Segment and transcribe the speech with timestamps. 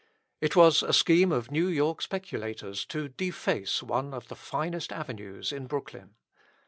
[0.41, 5.51] It was a scheme of New York speculators to deface one of the finest avenues
[5.51, 6.15] in Brooklyn.